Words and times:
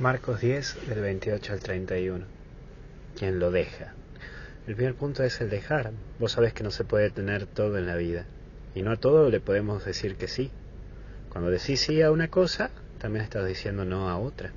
Marcos 0.00 0.40
10, 0.40 0.86
del 0.88 1.00
28 1.00 1.54
al 1.54 1.58
31. 1.58 2.24
Quien 3.18 3.40
lo 3.40 3.50
deja. 3.50 3.94
El 4.68 4.76
primer 4.76 4.94
punto 4.94 5.24
es 5.24 5.40
el 5.40 5.50
dejar. 5.50 5.90
Vos 6.20 6.30
sabés 6.30 6.52
que 6.52 6.62
no 6.62 6.70
se 6.70 6.84
puede 6.84 7.10
tener 7.10 7.46
todo 7.46 7.78
en 7.78 7.86
la 7.88 7.96
vida. 7.96 8.24
Y 8.76 8.82
no 8.82 8.92
a 8.92 8.96
todo 8.96 9.28
le 9.28 9.40
podemos 9.40 9.84
decir 9.84 10.14
que 10.14 10.28
sí. 10.28 10.52
Cuando 11.30 11.50
decís 11.50 11.80
sí 11.80 12.00
a 12.00 12.12
una 12.12 12.28
cosa, 12.28 12.70
también 13.00 13.24
estás 13.24 13.44
diciendo 13.44 13.84
no 13.84 14.08
a 14.08 14.18
otra. 14.18 14.52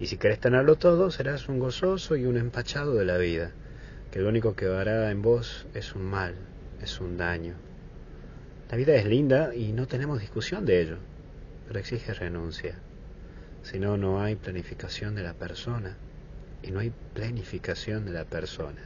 Y 0.00 0.08
si 0.08 0.16
querés 0.16 0.40
tenerlo 0.40 0.74
todo, 0.74 1.12
serás 1.12 1.48
un 1.48 1.60
gozoso 1.60 2.16
y 2.16 2.24
un 2.24 2.36
empachado 2.36 2.94
de 2.94 3.04
la 3.04 3.16
vida, 3.16 3.52
que 4.10 4.18
lo 4.18 4.28
único 4.28 4.56
que 4.56 4.66
hará 4.66 5.08
en 5.12 5.22
vos 5.22 5.68
es 5.74 5.94
un 5.94 6.02
mal, 6.02 6.34
es 6.82 7.00
un 7.00 7.16
daño. 7.16 7.54
La 8.72 8.76
vida 8.76 8.96
es 8.96 9.06
linda 9.06 9.54
y 9.54 9.70
no 9.70 9.86
tenemos 9.86 10.20
discusión 10.20 10.66
de 10.66 10.80
ello, 10.80 10.96
pero 11.68 11.78
exige 11.78 12.12
renuncia. 12.12 12.74
Si 13.64 13.78
no, 13.78 13.96
no 13.96 14.20
hay 14.20 14.36
planificación 14.36 15.14
de 15.14 15.22
la 15.22 15.32
persona. 15.32 15.96
Y 16.62 16.70
no 16.70 16.80
hay 16.80 16.92
planificación 17.14 18.04
de 18.04 18.12
la 18.12 18.24
persona. 18.24 18.82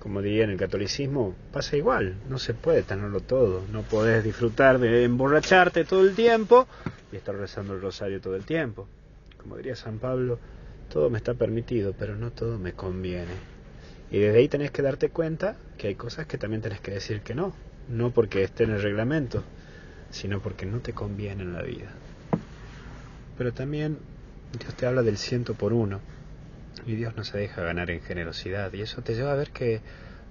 Como 0.00 0.20
diría 0.20 0.42
en 0.42 0.50
el 0.50 0.56
catolicismo, 0.56 1.36
pasa 1.52 1.76
igual, 1.76 2.16
no 2.28 2.38
se 2.40 2.52
puede 2.52 2.82
tenerlo 2.82 3.20
todo. 3.20 3.62
No 3.70 3.82
podés 3.82 4.24
disfrutar 4.24 4.80
de 4.80 5.04
emborracharte 5.04 5.84
todo 5.84 6.02
el 6.02 6.16
tiempo 6.16 6.66
y 7.12 7.16
estar 7.16 7.36
rezando 7.36 7.74
el 7.74 7.80
rosario 7.80 8.20
todo 8.20 8.34
el 8.34 8.44
tiempo. 8.44 8.88
Como 9.40 9.56
diría 9.56 9.76
San 9.76 10.00
Pablo, 10.00 10.40
todo 10.92 11.08
me 11.08 11.18
está 11.18 11.34
permitido, 11.34 11.94
pero 11.96 12.16
no 12.16 12.32
todo 12.32 12.58
me 12.58 12.72
conviene. 12.72 13.34
Y 14.10 14.18
desde 14.18 14.38
ahí 14.38 14.48
tenés 14.48 14.72
que 14.72 14.82
darte 14.82 15.10
cuenta 15.10 15.56
que 15.78 15.86
hay 15.86 15.94
cosas 15.94 16.26
que 16.26 16.38
también 16.38 16.60
tenés 16.60 16.80
que 16.80 16.90
decir 16.90 17.20
que 17.20 17.36
no. 17.36 17.54
No 17.88 18.10
porque 18.10 18.42
esté 18.42 18.64
en 18.64 18.72
el 18.72 18.82
reglamento, 18.82 19.44
sino 20.10 20.40
porque 20.40 20.66
no 20.66 20.80
te 20.80 20.92
conviene 20.92 21.44
en 21.44 21.52
la 21.52 21.62
vida 21.62 21.92
pero 23.36 23.52
también 23.52 23.98
Dios 24.58 24.74
te 24.74 24.86
habla 24.86 25.02
del 25.02 25.16
ciento 25.16 25.54
por 25.54 25.72
uno 25.72 26.00
y 26.86 26.94
Dios 26.94 27.16
no 27.16 27.24
se 27.24 27.38
deja 27.38 27.62
ganar 27.62 27.90
en 27.90 28.00
generosidad 28.00 28.72
y 28.72 28.82
eso 28.82 29.02
te 29.02 29.14
lleva 29.14 29.32
a 29.32 29.36
ver 29.36 29.50
que 29.50 29.80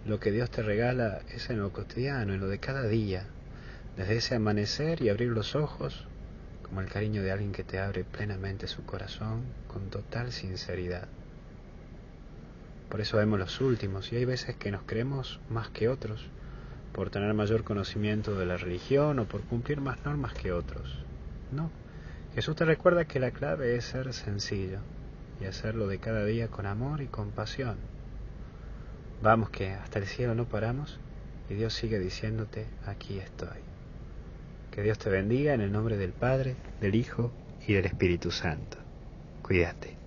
lo 0.06 0.20
que 0.20 0.32
Dios 0.32 0.50
te 0.50 0.64
regala 0.64 1.22
es 1.30 1.50
en 1.50 1.60
lo 1.60 1.72
cotidiano, 1.72 2.34
en 2.34 2.40
lo 2.40 2.48
de 2.48 2.60
cada 2.60 2.88
día, 2.88 3.26
desde 3.98 4.18
ese 4.18 4.36
amanecer 4.36 5.02
y 5.02 5.10
abrir 5.10 5.30
los 5.30 5.56
ojos 5.56 6.08
como 6.64 6.82
el 6.82 6.88
cariño 6.88 7.22
de 7.22 7.32
alguien 7.32 7.52
que 7.52 7.64
te 7.64 7.80
abre 7.80 8.04
plenamente 8.04 8.68
su 8.68 8.86
corazón 8.86 9.44
con 9.68 9.90
total 9.90 10.32
sinceridad. 10.32 11.08
Por 12.90 13.02
eso 13.02 13.18
vemos 13.18 13.40
los 13.40 13.62
últimos 13.62 14.12
y 14.12 14.18
hay 14.18 14.26
veces 14.26 14.56
que 14.56 14.72
nos 14.72 14.84
creemos 14.84 15.40
más 15.50 15.70
que 15.70 15.88
otros, 15.88 16.28
por 16.94 17.10
tener 17.10 17.34
mayor 17.34 17.64
conocimiento 17.64 18.36
de 18.36 18.46
la 18.46 18.58
religión 18.58 19.20
o 19.20 19.26
por 19.26 19.42
cumplir 19.42 19.80
más 19.80 20.04
normas 20.06 20.34
que 20.34 20.52
otros. 20.52 21.04
No, 21.52 21.70
Jesús 22.34 22.56
te 22.56 22.64
recuerda 22.64 23.06
que 23.06 23.20
la 23.20 23.32
clave 23.32 23.76
es 23.76 23.86
ser 23.86 24.14
sencillo 24.14 24.80
y 25.42 25.46
hacerlo 25.46 25.88
de 25.88 26.00
cada 26.00 26.24
día 26.24 26.48
con 26.48 26.66
amor 26.66 27.02
y 27.02 27.08
compasión. 27.08 27.76
Vamos 29.22 29.50
que 29.50 29.72
hasta 29.72 30.00
el 30.00 30.06
cielo 30.06 30.34
no 30.34 30.46
paramos 30.46 31.00
y 31.50 31.56
Dios 31.56 31.74
sigue 31.74 32.00
diciéndote, 32.00 32.66
aquí 32.86 33.20
estoy. 33.20 33.60
Que 34.72 34.82
Dios 34.82 34.98
te 34.98 35.10
bendiga 35.10 35.54
en 35.54 35.62
el 35.62 35.72
nombre 35.72 35.98
del 35.98 36.14
Padre, 36.14 36.56
del 36.80 36.96
Hijo 36.96 37.32
y 37.68 37.74
del 37.74 37.86
Espíritu 37.86 38.32
Santo. 38.32 38.78
Cuídate. 39.44 40.01